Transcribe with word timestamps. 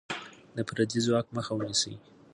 د 0.55 0.57
پردی 0.67 0.99
ځواک 1.05 1.27
مخه 1.35 1.51
ونیسه. 1.55 1.93